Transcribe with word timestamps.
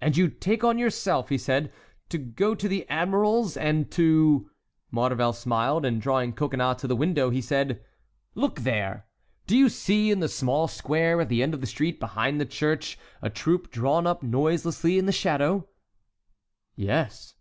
"And 0.00 0.16
you 0.16 0.28
take 0.28 0.62
on 0.62 0.78
yourself," 0.78 1.28
he 1.28 1.36
said, 1.36 1.72
"to 2.08 2.18
go 2.18 2.54
to 2.54 2.68
the 2.68 2.88
admiral's 2.88 3.56
and 3.56 3.90
to"— 3.90 4.48
Maurevel 4.92 5.32
smiled, 5.32 5.84
and 5.84 6.00
drawing 6.00 6.34
Coconnas 6.34 6.76
to 6.76 6.86
the 6.86 6.94
window 6.94 7.30
he 7.30 7.40
said: 7.40 7.82
"Look 8.36 8.60
there!—do 8.60 9.56
you 9.56 9.68
see, 9.68 10.12
in 10.12 10.20
the 10.20 10.28
small 10.28 10.68
square 10.68 11.20
at 11.20 11.28
the 11.28 11.42
end 11.42 11.52
of 11.54 11.60
the 11.60 11.66
street, 11.66 11.98
behind 11.98 12.40
the 12.40 12.46
church, 12.46 12.96
a 13.20 13.28
troop 13.28 13.72
drawn 13.72 14.06
up 14.06 14.22
noiselessly 14.22 14.98
in 14.98 15.06
the 15.06 15.10
shadow?" 15.10 15.68
"Yes." 16.76 17.34